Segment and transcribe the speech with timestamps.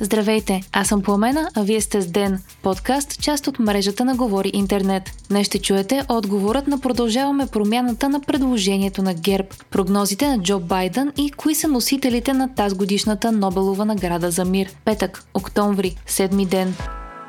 [0.00, 4.50] Здравейте, аз съм Пламена, а вие сте с Ден, подкаст, част от мрежата на Говори
[4.54, 5.10] Интернет.
[5.28, 11.12] Днес ще чуете отговорът на продължаваме промяната на предложението на ГЕРБ, прогнозите на Джо Байден
[11.16, 14.70] и кои са носителите на тази годишната Нобелова награда за мир.
[14.84, 16.74] Петък, октомври, седми ден.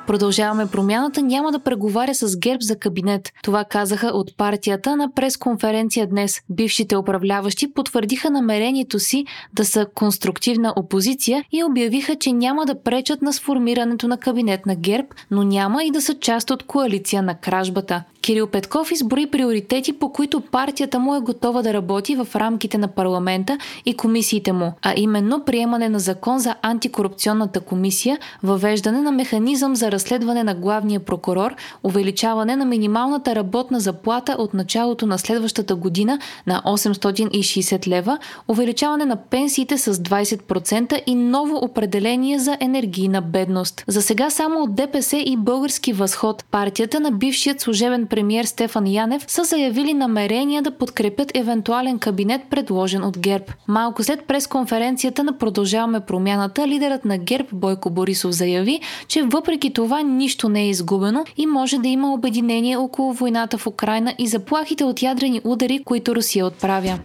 [0.07, 3.31] Продължаваме промяната, няма да преговаря с ГЕРБ за кабинет.
[3.43, 6.41] Това казаха от партията на пресконференция днес.
[6.49, 13.21] Бившите управляващи потвърдиха намерението си да са конструктивна опозиция и обявиха, че няма да пречат
[13.21, 17.35] на сформирането на кабинет на ГЕРБ, но няма и да са част от коалиция на
[17.35, 18.03] кражбата.
[18.25, 22.87] Кирил Петков избори приоритети, по които партията му е готова да работи в рамките на
[22.87, 29.75] парламента и комисиите му, а именно приемане на закон за антикорупционната комисия, въвеждане на механизъм
[29.75, 36.19] за разследване на главния прокурор, увеличаване на минималната работна заплата от началото на следващата година
[36.47, 43.83] на 860 лева, увеличаване на пенсиите с 20% и ново определение за енергийна бедност.
[43.87, 49.25] За сега само от ДПС и Български възход, партията на бившият служебен премьер Стефан Янев
[49.27, 53.45] са заявили намерения да подкрепят евентуален кабинет, предложен от ГЕРБ.
[53.67, 59.84] Малко след пресконференцията на Продължаваме промяната, лидерът на ГЕРБ Бойко Борисов заяви, че въпреки това
[60.03, 64.83] нищо не е изгубено и може да има обединение около войната в Украина и заплахите
[64.83, 66.99] от ядрени удари, които Русия отправя.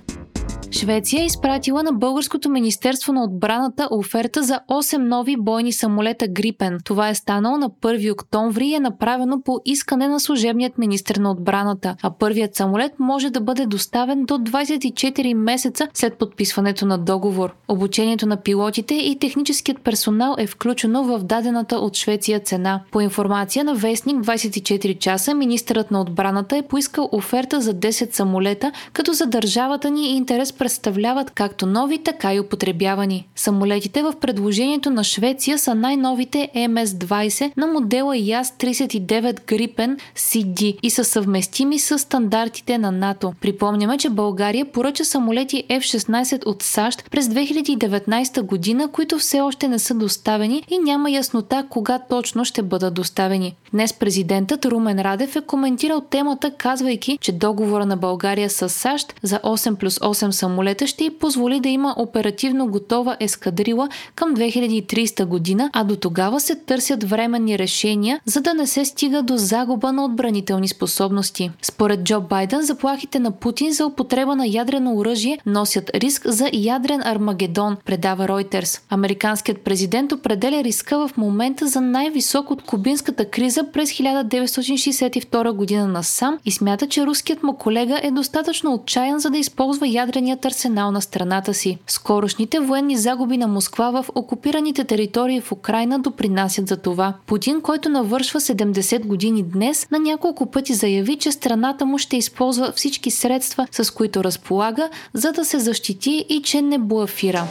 [0.72, 6.78] Швеция е изпратила на Българското Министерство на отбраната оферта за 8 нови бойни самолета Грипен.
[6.84, 11.30] Това е станало на 1 октомври и е направено по искане на служебният министр на
[11.30, 17.54] отбраната, а първият самолет може да бъде доставен до 24 месеца след подписването на договор.
[17.68, 22.82] Обучението на пилотите и техническият персонал е включено в дадената от Швеция цена.
[22.92, 28.72] По информация на Вестник 24 часа, министърът на отбраната е поискал оферта за 10 самолета,
[28.92, 33.28] като за държавата ни интерес представляват както нови, така и употребявани.
[33.36, 41.04] Самолетите в предложението на Швеция са най-новите MS-20 на модела YAS-39 Gripen CD и са
[41.04, 43.32] съвместими с стандартите на НАТО.
[43.40, 49.78] Припомняме, че България поръча самолети F-16 от САЩ през 2019 година, които все още не
[49.78, 53.56] са доставени и няма яснота кога точно ще бъдат доставени.
[53.72, 59.38] Днес президентът Румен Радев е коментирал темата, казвайки, че договора на България с САЩ за
[59.38, 65.24] 8 плюс 8 самолета самолета ще й позволи да има оперативно готова ескадрила към 2030
[65.24, 69.92] година, а до тогава се търсят временни решения, за да не се стига до загуба
[69.92, 71.50] на отбранителни способности.
[71.62, 77.02] Според Джо Байден, заплахите на Путин за употреба на ядрено оръжие носят риск за ядрен
[77.04, 78.80] Армагедон, предава Reuters.
[78.90, 86.38] Американският президент определя риска в момента за най-висок от кубинската криза през 1962 година насам
[86.44, 90.92] и смята, че руският му колега е достатъчно отчаян за да използва ядрения военният арсенал
[90.92, 91.78] на страната си.
[91.86, 97.14] Скорошните военни загуби на Москва в окупираните територии в Украина допринасят за това.
[97.26, 102.72] Путин, който навършва 70 години днес, на няколко пъти заяви, че страната му ще използва
[102.76, 107.44] всички средства, с които разполага, за да се защити и че не буафира.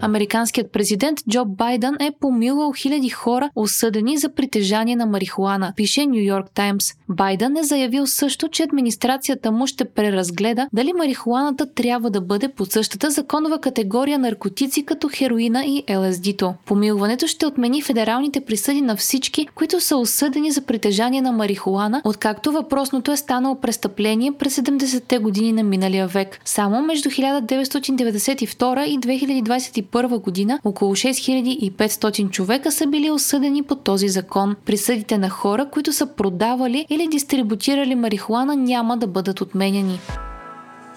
[0.00, 6.24] Американският президент Джо Байден е помилвал хиляди хора, осъдени за притежание на марихуана, пише Нью
[6.24, 6.84] Йорк Таймс.
[7.08, 12.72] Байден е заявил също, че администрацията му ще преразгледа дали марихуаната трябва да бъде под
[12.72, 16.54] същата законова категория наркотици като хероина и ЛСД-то.
[16.66, 22.52] Помилването ще отмени федералните присъди на всички, които са осъдени за притежание на марихуана, откакто
[22.52, 26.40] въпросното е станало престъпление през 70-те години на миналия век.
[26.44, 34.08] Само между 1992 и 2021 2021 година около 6500 човека са били осъдени по този
[34.08, 34.56] закон.
[34.66, 40.00] Присъдите на хора, които са продавали или дистрибутирали марихуана няма да бъдат отменяни.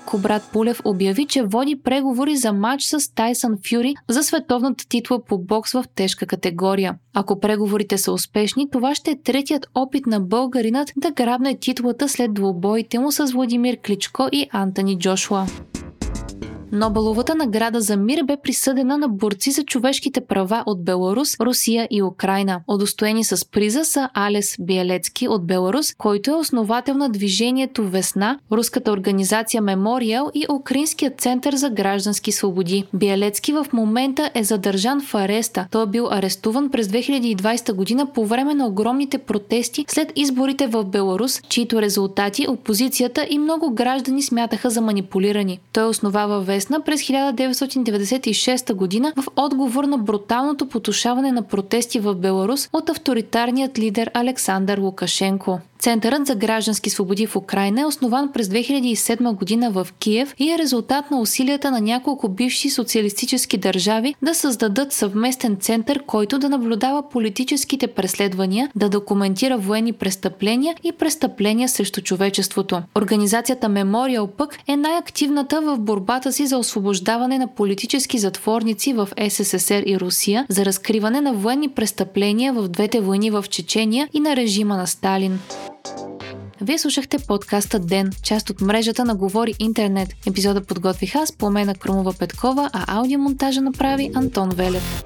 [0.07, 5.37] Кобрат Пулев обяви, че води преговори за матч с Тайсън Фюри за световната титла по
[5.37, 6.95] бокс в тежка категория.
[7.13, 12.33] Ако преговорите са успешни, това ще е третият опит на българинът да грабне титлата след
[12.33, 15.45] двубоите му с Владимир Кличко и Антони Джошуа.
[16.71, 22.03] Нобеловата награда за мир бе присъдена на борци за човешките права от Беларус, Русия и
[22.03, 22.61] Украина.
[22.67, 28.91] Удостоени с приза са Алес Биелецки от Беларус, който е основател на движението Весна, руската
[28.91, 32.83] организация Мемориал и Украинският център за граждански свободи.
[32.93, 35.67] Биелецки в момента е задържан в ареста.
[35.71, 40.83] Той е бил арестуван през 2020 година по време на огромните протести след изборите в
[40.83, 45.59] Беларус, чието резултати опозицията и много граждани смятаха за манипулирани.
[45.73, 52.69] Той основава известна през 1996 година в отговор на бруталното потушаване на протести в Беларус
[52.73, 55.59] от авторитарният лидер Александър Лукашенко.
[55.79, 60.57] Центърът за граждански свободи в Украина е основан през 2007 година в Киев и е
[60.57, 67.09] резултат на усилията на няколко бивши социалистически държави да създадат съвместен център, който да наблюдава
[67.09, 72.81] политическите преследвания, да документира военни престъпления и престъпления срещу човечеството.
[72.95, 79.83] Организацията Мемориал пък е най-активната в борбата си за освобождаване на политически затворници в СССР
[79.85, 84.77] и Русия, за разкриване на военни престъпления в двете войни в Чечения и на режима
[84.77, 85.39] на Сталин.
[86.61, 90.09] Вие слушахте подкаста Ден, част от мрежата на Говори Интернет.
[90.27, 95.03] Епизода подготвих аз, Пламена Крумова Петкова, а аудиомонтажа направи Антон Велев.